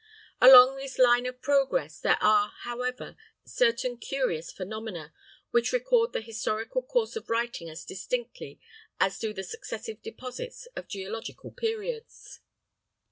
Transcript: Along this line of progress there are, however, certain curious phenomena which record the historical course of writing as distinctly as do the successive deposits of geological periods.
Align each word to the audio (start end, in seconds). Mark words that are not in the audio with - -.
Along 0.41 0.77
this 0.77 0.97
line 0.97 1.27
of 1.27 1.43
progress 1.43 1.99
there 1.99 2.17
are, 2.23 2.53
however, 2.61 3.15
certain 3.45 3.97
curious 3.97 4.51
phenomena 4.51 5.13
which 5.51 5.71
record 5.71 6.11
the 6.13 6.21
historical 6.21 6.81
course 6.81 7.15
of 7.15 7.29
writing 7.29 7.69
as 7.69 7.85
distinctly 7.85 8.59
as 8.99 9.19
do 9.19 9.31
the 9.31 9.43
successive 9.43 10.01
deposits 10.01 10.65
of 10.75 10.87
geological 10.87 11.51
periods. 11.51 12.39